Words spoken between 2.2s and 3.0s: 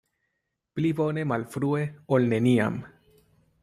neniam.